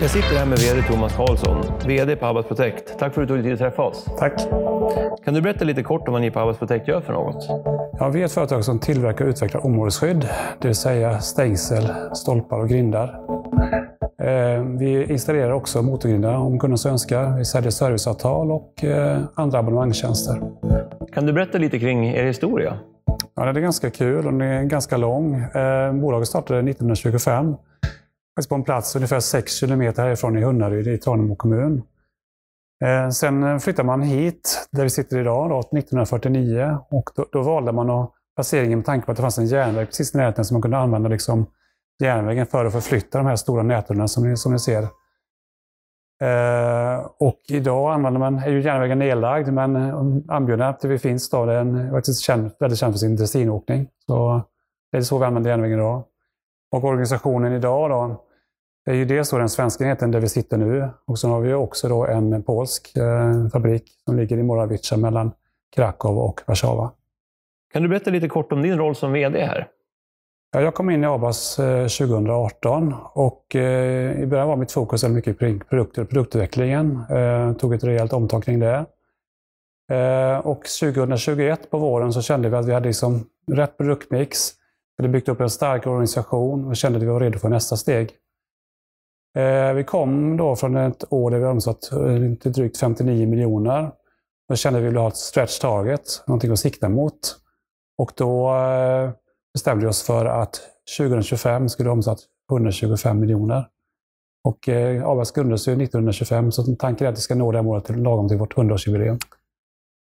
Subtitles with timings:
[0.00, 2.98] Jag sitter här med VD Thomas Karlsson, VD på Abbas Protect.
[2.98, 4.04] Tack för att du tog dig tid att träffa oss.
[4.18, 4.32] Tack.
[5.24, 7.46] Kan du berätta lite kort om vad ni på Abbas Protect gör för något?
[7.98, 10.28] Ja, vi är ett företag som tillverkar och utvecklar områdesskydd,
[10.60, 13.20] det vill säga stängsel, stolpar och grindar.
[14.22, 17.36] Eh, vi installerar också motorgrindar om kunden så önskar.
[17.38, 20.40] Vi säljer serviceavtal och eh, andra abonnemangstjänster.
[21.12, 22.78] Kan du berätta lite kring er historia?
[23.36, 25.34] Ja, det är ganska kul och den är ganska lång.
[25.34, 27.54] Eh, bolaget startade 1925
[28.48, 31.82] på en plats ungefär 6 kilometer härifrån i Hunnaryd i Tranemo kommun.
[32.84, 36.78] Eh, sen flyttade man hit, där vi sitter idag, då, 1949.
[36.90, 39.86] Och då, då valde man att placeringen med tanke på att det fanns en järnväg
[39.86, 41.46] precis i närheten som man kunde använda liksom
[42.02, 44.82] järnvägen för att förflytta de här stora nätturerna som ni, som ni ser.
[46.22, 51.30] Eh, och idag använder man, är ju järnvägen nedlagd, men eh, Ambjörnarp där vi finns
[51.30, 53.88] då, den är faktiskt känd, väldigt känd för sin dressinåkning.
[54.06, 54.42] Så
[54.92, 56.04] det är så vi använder järnvägen idag.
[56.72, 58.24] Och organisationen idag då,
[58.90, 61.54] det är ju dels den svenska enheten där vi sitter nu och så har vi
[61.54, 65.32] också då en polsk eh, fabrik som ligger i Morawica mellan
[65.76, 66.92] Krakow och Warszawa.
[67.72, 69.68] Kan du berätta lite kort om din roll som VD här?
[70.52, 75.58] Jag kom in i Abas 2018 och eh, i början var mitt fokus mycket på
[75.68, 76.98] produkter och produktutveckling.
[77.08, 78.86] Jag tog ett rejält omtag kring det.
[79.90, 84.50] Eh, och 2021 på våren så kände vi att vi hade liksom rätt produktmix.
[84.96, 87.76] Vi hade byggt upp en stark organisation och kände att vi var redo för nästa
[87.76, 88.16] steg.
[89.36, 93.90] Eh, vi kom då från ett år där vi omsatt eh, till drygt 59 miljoner.
[94.48, 97.36] Då kände vi att vi ville ha ett stretch target, någonting att sikta mot.
[97.98, 99.10] Och då eh,
[99.52, 100.60] bestämde vi oss för att
[100.98, 102.18] 2025 skulle omsatt
[102.50, 103.66] 125 miljoner.
[104.44, 108.28] Och eh, Abas grundades 1925, så tanken är att vi ska nå det målet lagom
[108.28, 109.18] till vårt 100-årsjubileum.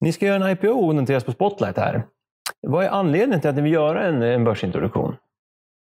[0.00, 2.06] Ni ska göra en IPO och noteras på Spotlight här.
[2.60, 5.16] Vad är anledningen till att ni vill göra en, en börsintroduktion?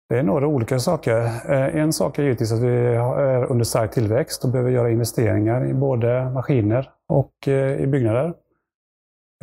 [0.08, 1.16] Det är några olika saker.
[1.24, 5.66] Eh, en sak är givetvis att vi är under stark tillväxt och behöver göra investeringar
[5.66, 8.26] i både maskiner och eh, i byggnader.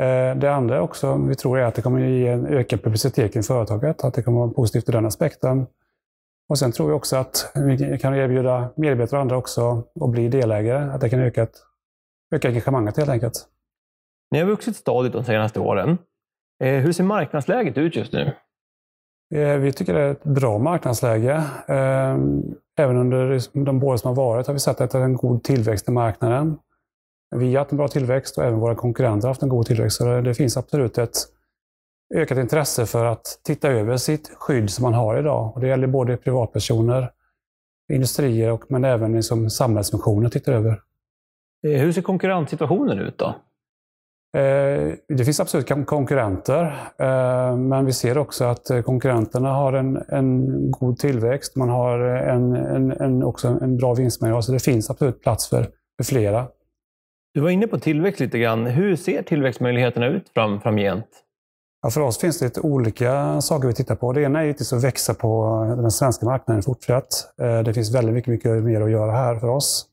[0.01, 3.43] Eh, det andra också vi tror är att det kommer ge en ökad publicitet i
[3.43, 5.67] företaget, att det kommer vara positivt ur den aspekten.
[6.49, 10.29] Och sen tror vi också att vi kan erbjuda medarbetare och andra också att bli
[10.29, 11.55] delägare, att det kan öka, ett,
[12.35, 13.47] öka engagemanget helt enkelt.
[14.31, 15.97] Ni har vuxit stadigt de senaste åren.
[16.59, 18.33] Hur ser marknadsläget ut just nu?
[19.33, 21.43] Eh, vi tycker det är ett bra marknadsläge.
[21.67, 22.43] Ehm,
[22.77, 25.43] även under de år som har varit har vi sett att det är en god
[25.43, 26.57] tillväxt i marknaden.
[27.35, 29.97] Vi har haft en bra tillväxt och även våra konkurrenter har haft en god tillväxt.
[29.97, 31.17] Så det finns absolut ett
[32.15, 35.51] ökat intresse för att titta över sitt skydd som man har idag.
[35.55, 37.11] Och det gäller både privatpersoner,
[37.93, 40.81] industrier och, men även liksom samhällsfunktioner tittar över.
[41.67, 43.35] Eh, hur ser konkurrenssituationen ut då?
[44.35, 46.63] Eh, det finns absolut konkurrenter,
[46.99, 51.55] eh, men vi ser också att konkurrenterna har en, en god tillväxt.
[51.55, 55.67] Man har en, en, en också en bra vinstmarginal, så det finns absolut plats för,
[55.97, 56.47] för flera.
[57.33, 58.65] Du var inne på tillväxt lite grann.
[58.65, 61.07] Hur ser tillväxtmöjligheterna ut fram, framgent?
[61.81, 64.13] Ja, för oss finns det lite olika saker vi tittar på.
[64.13, 67.07] Det ena är givetvis att växa på den svenska marknaden fortsatt.
[67.41, 69.85] Eh, det finns väldigt mycket, mycket mer att göra här för oss.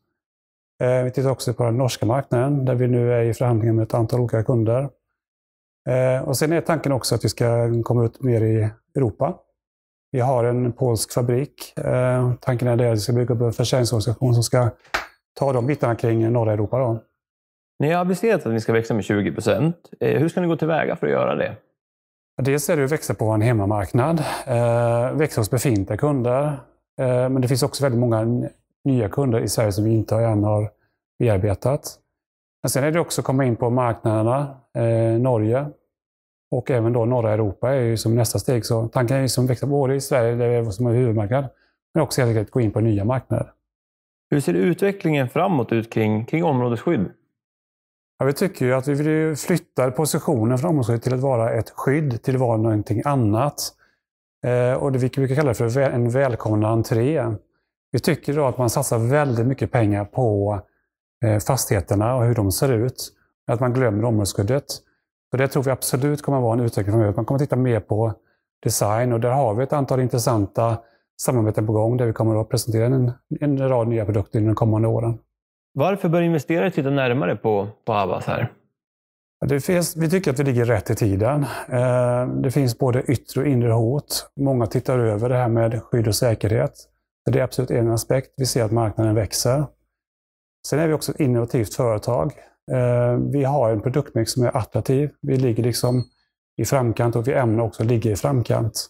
[0.82, 3.82] Eh, vi tittar också på den norska marknaden där vi nu är i förhandlingar med
[3.82, 4.88] ett antal olika kunder.
[5.88, 9.34] Eh, och Sen är tanken också att vi ska komma ut mer i Europa.
[10.12, 11.74] Vi har en polsk fabrik.
[12.40, 14.70] Tanken är att vi ska bygga upp en försäljningsorganisation som ska
[15.38, 16.78] ta de bitarna kring norra Europa.
[16.78, 17.00] Då.
[17.78, 19.76] Ni har aviserat att ni ska växa med 20 procent.
[20.00, 21.56] Eh, hur ska ni gå tillväga för att göra det?
[22.42, 26.44] Dels är det att växa på en hemmamarknad, eh, växa hos befintliga kunder.
[27.00, 28.48] Eh, men det finns också väldigt många
[28.84, 30.70] nya kunder i Sverige som vi inte än har
[31.18, 31.98] bearbetat.
[32.62, 34.56] Men sen är det också att komma in på marknaderna.
[35.18, 35.66] Norge
[36.50, 38.66] och även då norra Europa är ju som nästa steg.
[38.66, 41.48] Så tanken är att växa både i Sverige, där vi som är huvudmarknad,
[41.94, 43.52] men också helt enkelt gå in på nya marknader.
[44.30, 47.10] Hur ser utvecklingen framåt ut kring, kring områdesskydd?
[48.18, 51.70] Ja, vi tycker ju att vi vill flytta positionen från områdesskydd till att vara ett
[51.70, 53.74] skydd, till att vara någonting annat.
[54.46, 57.24] Eh, och det vi brukar kalla för en välkomna entré.
[57.92, 60.60] Vi tycker då att man satsar väldigt mycket pengar på
[61.24, 63.12] eh, fastigheterna och hur de ser ut.
[63.46, 64.64] Att man glömmer områdesskyddet.
[65.30, 67.12] Så det tror vi absolut kommer att vara en utveckling framöver.
[67.16, 68.14] Man kommer att titta mer på
[68.62, 70.78] design och där har vi ett antal intressanta
[71.22, 74.54] samarbeten på gång där vi kommer att presentera en, en rad nya produkter under de
[74.54, 75.18] kommande åren.
[75.74, 78.52] Varför bör investerare titta närmare på, på Abbas här?
[79.46, 81.46] Det finns, vi tycker att vi ligger rätt i tiden.
[81.68, 84.30] Eh, det finns både yttre och inre hot.
[84.36, 86.72] Många tittar över det här med skydd och säkerhet.
[87.30, 88.34] Det är absolut en aspekt.
[88.36, 89.66] Vi ser att marknaden växer.
[90.68, 92.32] Sen är vi också ett innovativt företag.
[92.72, 95.10] Eh, vi har en produktmix som är attraktiv.
[95.22, 96.04] Vi ligger liksom
[96.56, 98.88] i framkant och vi ämnar också ligga i framkant.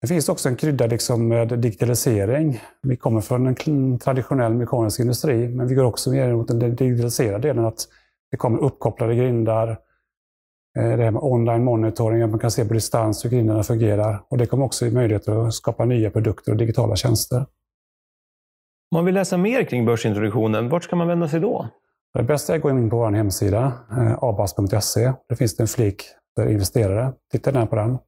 [0.00, 2.60] Det finns också en krydda liksom med digitalisering.
[2.82, 7.48] Vi kommer från en traditionell mekanisk industri, men vi går också mer mot den digitaliserade
[7.48, 7.64] delen.
[7.64, 7.86] Att
[8.30, 9.78] det kommer uppkopplade grindar,
[10.82, 14.22] det här med online monitoring, att man kan se på distans hur grindarna fungerar.
[14.28, 17.38] Och det kommer också ge möjligheter att skapa nya produkter och digitala tjänster.
[18.90, 21.68] Om man vill läsa mer kring börsintroduktionen, vart ska man vända sig då?
[22.14, 25.12] Det bästa är att gå in på vår hemsida, eh, abas.se.
[25.28, 26.02] Där finns det en flik
[26.34, 27.12] för investerare.
[27.32, 27.98] Titta gärna på den.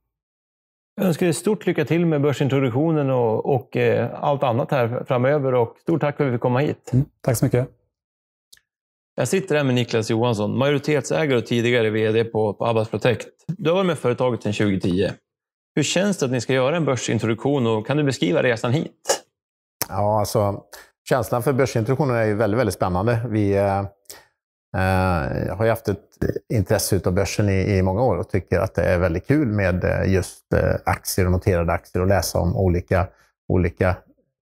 [0.97, 5.55] Jag önskar dig stort lycka till med börsintroduktionen och, och eh, allt annat här framöver.
[5.55, 6.91] Och stort tack för att vi fick komma hit.
[6.93, 7.77] Mm, tack så mycket.
[9.19, 13.29] Jag sitter här med Niklas Johansson, majoritetsägare och tidigare VD på, på Abbas Protect.
[13.47, 15.11] Du har varit med företaget sedan 2010.
[15.75, 19.25] Hur känns det att ni ska göra en börsintroduktion och kan du beskriva resan hit?
[19.88, 20.62] Ja, alltså
[21.09, 23.20] känslan för börsintroduktionen är ju väldigt, väldigt spännande.
[23.29, 26.05] Vi eh, eh har ju haft ett
[26.53, 29.85] intresse av börsen i, i, många år och tycker att det är väldigt kul med
[29.85, 33.06] eh, just eh, aktier och noterade aktier och läsa om olika,
[33.49, 33.97] olika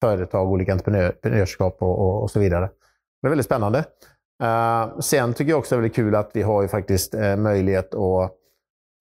[0.00, 2.70] företag, olika entreprenörskap och, och, och så vidare.
[3.22, 3.84] Det är väldigt spännande.
[4.42, 7.36] Uh, sen tycker jag också det är väldigt kul att vi har ju faktiskt uh,
[7.36, 8.22] möjlighet att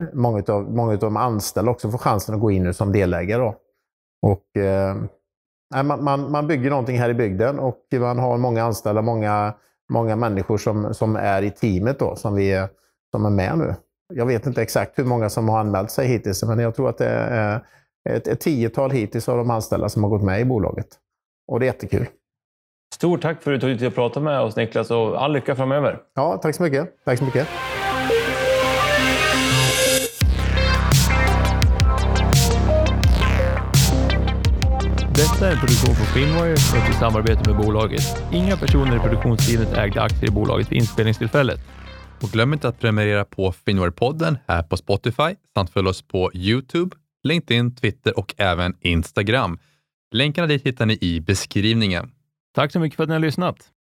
[0.04, 2.92] eh, många av, många av de anställda också får chansen att gå in nu som
[2.92, 3.42] delägare.
[3.42, 3.56] Då.
[4.22, 9.02] Och, uh, man, man, man bygger någonting här i bygden och man har många anställda,
[9.02, 9.54] många,
[9.90, 12.68] många människor som, som är i teamet då, som, vi,
[13.12, 13.76] som är med nu.
[14.14, 16.98] Jag vet inte exakt hur många som har anmält sig hittills, men jag tror att
[16.98, 17.62] det är
[18.10, 20.88] ett, ett tiotal hittills av de anställda som har gått med i bolaget.
[21.48, 22.08] Och det är jättekul.
[22.94, 25.34] Stort tack för att du tog dig tid att prata med oss Niklas och all
[25.34, 26.00] lycka framöver.
[26.16, 27.06] Ja, tack så mycket.
[27.06, 27.48] Tack så mycket.
[35.16, 38.24] Detta är en produktion från Finwire och i samarbete med bolaget.
[38.34, 41.60] Inga personer i produktionsteamet ägde aktier i bolaget vid inspelningstillfället.
[42.22, 46.96] Och glöm inte att prenumerera på Finwire-podden här på Spotify samt följ oss på Youtube,
[47.24, 49.60] LinkedIn, Twitter och även Instagram.
[50.12, 52.12] Länkarna dit hittar ni i beskrivningen.
[52.58, 53.72] Tack så mycket för att ni har lyssnat.